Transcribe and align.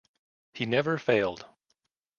He 0.55 0.65
never 0.65 0.97
failed. 0.97 1.45